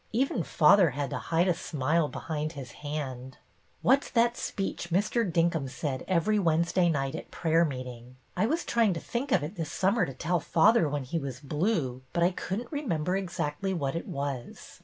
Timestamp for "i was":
8.35-8.65